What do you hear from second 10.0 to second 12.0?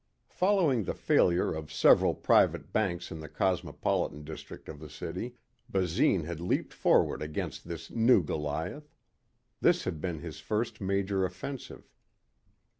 been his first major offensive.